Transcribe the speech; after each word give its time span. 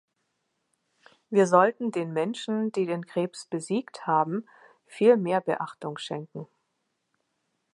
Wir 1.29 1.45
sollten 1.45 1.91
den 1.91 2.11
Menschen, 2.11 2.71
die 2.71 2.87
den 2.87 3.05
Krebs 3.05 3.45
besiegt 3.45 4.07
haben, 4.07 4.47
viel 4.87 5.15
mehr 5.15 5.41
Beachtung 5.41 5.99
schenken. 5.99 6.47